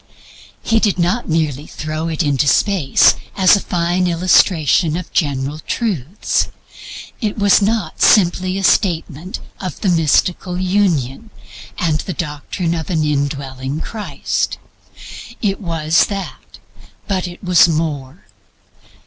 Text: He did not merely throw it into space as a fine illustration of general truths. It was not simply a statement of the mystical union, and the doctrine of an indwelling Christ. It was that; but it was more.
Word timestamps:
He 0.63 0.79
did 0.79 0.97
not 0.97 1.29
merely 1.29 1.67
throw 1.67 2.07
it 2.07 2.23
into 2.23 2.47
space 2.47 3.13
as 3.37 3.55
a 3.55 3.59
fine 3.59 4.07
illustration 4.07 4.97
of 4.97 5.13
general 5.13 5.59
truths. 5.59 6.47
It 7.21 7.37
was 7.37 7.61
not 7.61 8.01
simply 8.01 8.57
a 8.57 8.63
statement 8.63 9.39
of 9.59 9.79
the 9.81 9.89
mystical 9.89 10.57
union, 10.59 11.29
and 11.77 11.99
the 11.99 12.13
doctrine 12.13 12.73
of 12.73 12.89
an 12.89 13.03
indwelling 13.03 13.79
Christ. 13.79 14.57
It 15.39 15.61
was 15.61 16.07
that; 16.07 16.57
but 17.07 17.27
it 17.27 17.43
was 17.43 17.67
more. 17.69 18.25